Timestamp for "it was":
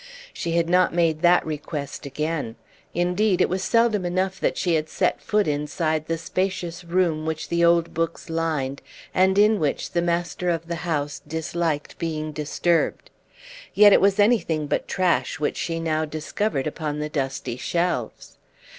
3.39-3.61, 13.93-14.17